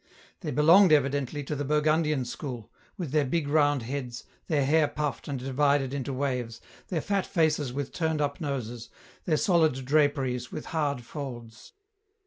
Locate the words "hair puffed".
4.65-5.27